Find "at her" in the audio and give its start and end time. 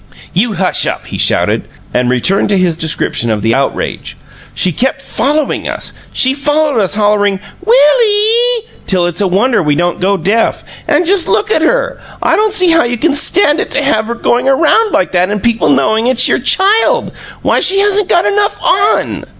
11.51-12.01